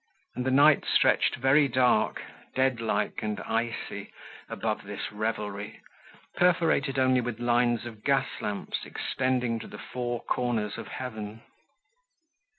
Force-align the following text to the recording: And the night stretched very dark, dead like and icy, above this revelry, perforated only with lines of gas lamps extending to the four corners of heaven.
And 0.33 0.43
the 0.47 0.49
night 0.49 0.83
stretched 0.91 1.35
very 1.35 1.67
dark, 1.67 2.23
dead 2.55 2.79
like 2.81 3.21
and 3.21 3.39
icy, 3.41 4.11
above 4.49 4.81
this 4.83 5.11
revelry, 5.11 5.79
perforated 6.35 6.97
only 6.97 7.21
with 7.21 7.39
lines 7.39 7.85
of 7.85 8.03
gas 8.03 8.27
lamps 8.39 8.79
extending 8.83 9.59
to 9.59 9.67
the 9.67 9.77
four 9.77 10.23
corners 10.23 10.79
of 10.79 10.87
heaven. 10.87 11.43